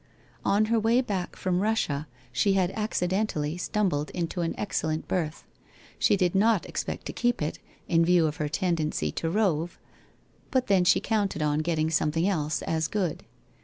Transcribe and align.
On 0.43 0.65
her 0.65 0.79
way 0.79 0.99
back 0.99 1.35
from 1.35 1.59
Russia 1.59 2.07
she 2.31 2.53
had 2.53 2.71
accidentally 2.71 3.55
stumbled 3.55 4.09
into 4.15 4.41
an 4.41 4.55
excellent 4.57 5.07
berth. 5.07 5.43
She 5.99 6.17
did 6.17 6.33
not 6.33 6.65
expect 6.65 7.05
to 7.05 7.13
keep 7.13 7.39
it, 7.39 7.59
in 7.87 8.03
view 8.03 8.25
of 8.25 8.37
her 8.37 8.49
tendency 8.49 9.11
to 9.11 9.29
rove, 9.29 9.77
but 10.49 10.65
then 10.65 10.85
she 10.85 11.01
counted 11.01 11.43
on 11.43 11.59
getting 11.59 11.91
something 11.91 12.27
else 12.27 12.63
as 12.63 12.87
good. 12.87 13.25